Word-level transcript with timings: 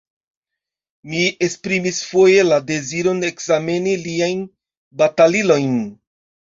Mi 1.11 1.19
esprimis 1.49 2.01
foje 2.13 2.47
la 2.49 2.59
deziron 2.73 3.23
ekzameni 3.31 3.97
liajn 4.09 4.45
batalilojn. 5.05 5.81